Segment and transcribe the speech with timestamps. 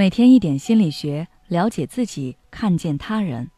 [0.00, 3.50] 每天一点心理学，了解自己，看见他人。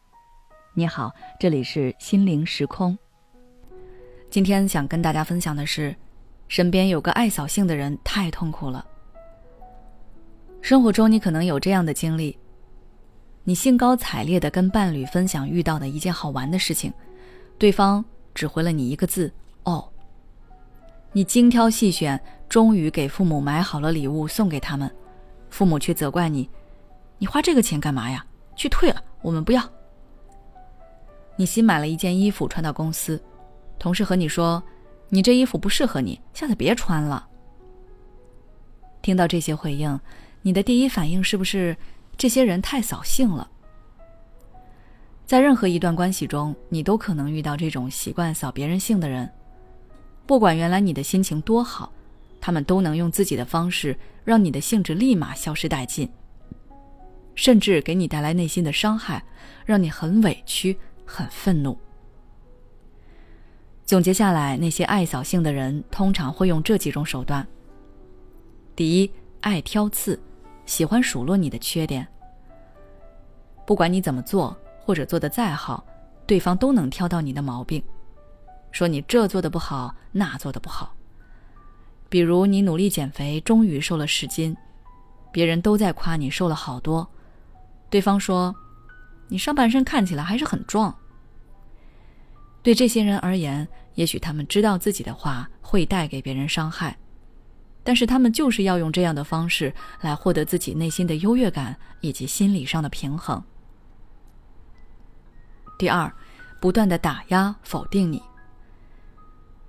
[0.73, 2.97] 你好，这里是心灵时空。
[4.29, 5.95] 今天想跟大家分享的是，
[6.49, 8.85] 身边有个爱扫兴的人太痛苦了。
[10.59, 12.37] 生活中你可能有这样的经历：
[13.45, 16.91] 你兴高采烈的跟伴侣分享遇到的一件好玩的事情，
[17.57, 18.03] 对方
[18.35, 19.31] 只回了你一个字
[19.63, 19.87] “哦”。
[21.13, 24.93] 你精挑细选，终于给父母买好了礼物送给他们。
[25.53, 26.49] 父母却责怪你
[27.19, 28.25] ：“你花这个钱干嘛呀？
[28.55, 29.63] 去退了，我们不要。”
[31.37, 33.21] 你新买了一件衣服穿到公司，
[33.77, 34.61] 同事和你说
[35.09, 37.27] ：“你这衣服不适合你，下次别穿了。”
[39.03, 39.99] 听到这些回应，
[40.41, 41.77] 你的第一反应是不是
[42.17, 43.47] 这些人太扫兴了？
[45.27, 49.31] 在任何一段关系中，你都可能遇到这种习惯扫别人兴的人，
[50.25, 51.93] 不管原来你的心情多好。
[52.45, 56.11] 他们都能用自己的方式让你的兴致立马消失殆尽，
[57.35, 59.23] 甚至给你带来内心的伤害，
[59.65, 61.77] 让你很委屈、很愤怒。
[63.85, 67.47] 总结下来，那些爱扫兴的人通常会用这几种手段：
[68.75, 70.19] 第一，爱挑刺，
[70.65, 72.05] 喜欢数落你的缺点。
[73.65, 75.81] 不管你怎么做，或者做的再好，
[76.27, 77.81] 对方都能挑到你的毛病，
[78.73, 80.93] 说你这做的不好，那做的不好。
[82.13, 84.55] 比如你努力减肥，终于瘦了十斤，
[85.31, 87.09] 别人都在夸你瘦了好多，
[87.89, 88.55] 对方说，
[89.29, 90.95] 你上半身看起来还是很壮。
[92.61, 96.95] 对这些人而言，也许他们知道自己的话会带给别人伤害，
[97.83, 103.43] 但是他们就是要用这样的方式来获得自己内心的优越感以及心理上的平衡。
[105.79, 106.13] 第二，
[106.61, 108.21] 不断的打压否定你。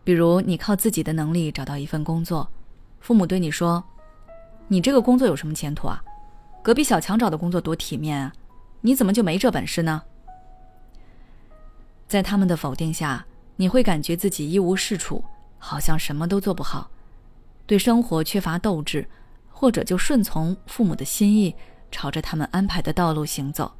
[0.05, 2.47] 比如，你靠自己的能力找到一份工作，
[3.01, 3.83] 父母对你说
[4.69, 6.05] ：“你这个工作有什么前途啊？
[6.63, 8.33] 隔壁小强找的工作多体面啊，
[8.83, 10.03] 你怎么就没这本事呢？”
[12.07, 13.25] 在他们的否定下，
[13.57, 15.25] 你会感觉自己一无是处，
[15.59, 16.91] 好像什么都做不好，
[17.67, 19.09] 对生活缺乏斗志，
[19.51, 21.57] 或者就顺从父母的心意，
[21.91, 23.73] 朝着他们安排的道路行走。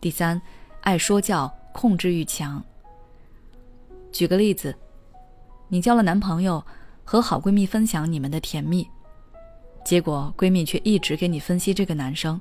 [0.00, 0.40] 第三，
[0.80, 2.64] 爱说教，控制欲强。
[4.14, 4.72] 举个例子，
[5.66, 6.64] 你交了男朋友，
[7.02, 8.88] 和好闺蜜分享你们的甜蜜，
[9.84, 12.40] 结果闺蜜却一直给你分析这个男生，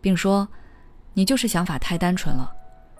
[0.00, 0.46] 并说
[1.14, 2.48] 你就是想法太单纯了，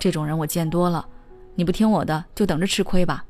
[0.01, 1.09] 这种人我见多了，
[1.55, 3.25] 你不听我的就等着吃亏吧。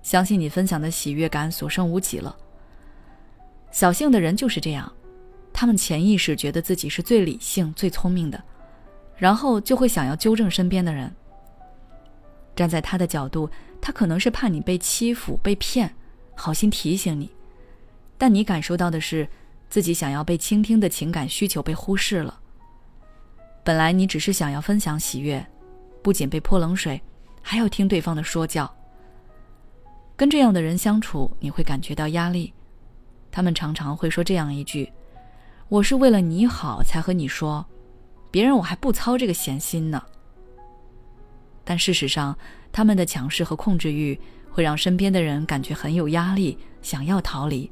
[0.00, 2.36] 相信你分享的喜悦感所剩无几了。
[3.72, 4.92] 小性的人就是这样，
[5.52, 8.40] 他们潜意识觉得自己是最理性、最聪明的，
[9.16, 11.12] 然后就会想要纠正身边的人。
[12.54, 13.50] 站在他的角度，
[13.80, 15.94] 他可能是怕你被欺负、被骗，
[16.34, 17.30] 好心提醒你，
[18.16, 19.28] 但你感受到的是
[19.68, 22.40] 自己想要被倾听的情感需求被忽视了。
[23.64, 25.44] 本来你只是想要分享喜悦，
[26.02, 27.00] 不仅被泼冷水，
[27.42, 28.72] 还要听对方的说教。
[30.16, 32.52] 跟这样的人相处，你会感觉到压力。
[33.32, 34.92] 他们常常会说这样一句
[35.68, 37.66] ：“我是为了你好才和你说，
[38.30, 40.00] 别人我还不操这个闲心呢。”
[41.64, 42.36] 但事实上，
[42.70, 44.18] 他们的强势和控制欲
[44.50, 47.70] 会让身边的人感觉很有压力，想要逃离。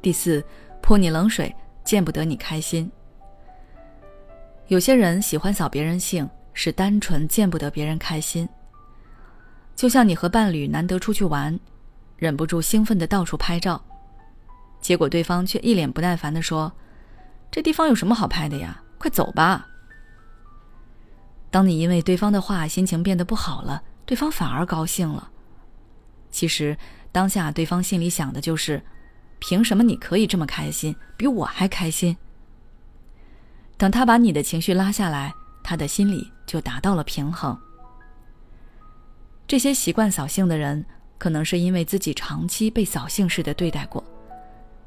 [0.00, 0.44] 第四，
[0.82, 2.90] 泼你冷水，见不得你开心。
[4.68, 8.48] 有些人喜欢扫别人兴，是单纯见不得别人开心。
[9.74, 11.58] 就像你和伴侣难得出去玩，
[12.16, 13.82] 忍不住兴奋的到处拍照，
[14.80, 16.72] 结果对方却一脸不耐烦的说
[17.50, 18.82] ：“这地方有什么好拍的呀？
[18.98, 19.67] 快走吧。”
[21.50, 25.30] 当你因为对方的话心情变得不好了，对方反而高兴了。
[26.30, 26.76] 其实
[27.10, 28.82] 当下对方心里想的就是：
[29.38, 32.16] 凭什么你可以这么开心，比我还开心？
[33.76, 35.32] 等他把你的情绪拉下来，
[35.62, 37.58] 他的心里就达到了平衡。
[39.46, 40.84] 这些习惯扫兴的人，
[41.16, 44.04] 可能是因为自己长期被扫兴式的对待过，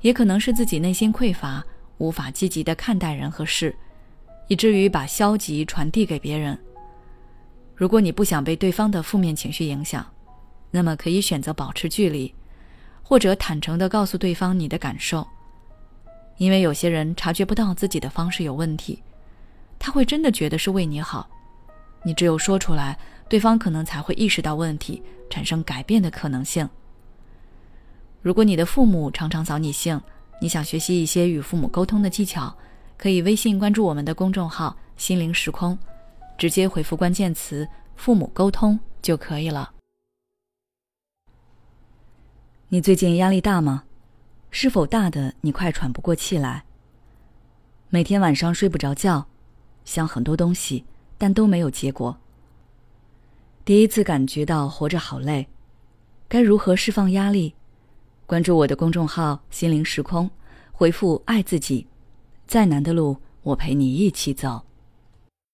[0.02, 1.66] 也可能是自己内心匮乏，
[1.98, 3.76] 无法积极的看待人和事。
[4.48, 6.58] 以至于把消极传递给别人。
[7.76, 10.06] 如果你不想被对方的负面情绪影响，
[10.70, 12.34] 那么可以选择保持距离，
[13.02, 15.28] 或者坦诚地告诉对方你的感受。
[16.38, 19.02] 因为有些人察觉不到自己的方式有问题，
[19.80, 21.30] 他会真的觉得是为你好。
[22.04, 22.98] 你只有说出来，
[23.30, 26.68] 对方可能才会意识到问题，产生改变的可能性。
[28.22, 30.00] 如果你的父母常常扫你兴，
[30.40, 32.56] 你想学习一些与父母沟通的技巧。
[33.02, 35.76] 可以微信关注我们的公众号“心灵时空”，
[36.38, 37.68] 直接回复关键词
[37.98, 39.74] “父母沟通”就可以了。
[42.68, 43.86] 你最近压力大吗？
[44.52, 46.64] 是否大的你快喘不过气来？
[47.90, 49.26] 每天晚上睡不着觉，
[49.84, 50.86] 想很多东西，
[51.18, 52.16] 但都没有结果。
[53.66, 55.48] 第一次感觉到活着好累，
[56.28, 57.56] 该如何释放压力？
[58.28, 60.30] 关注我的公众号“心灵时空”，
[60.72, 61.88] 回复“爱自己”，
[62.52, 64.64] 再难的路我陪你一起走。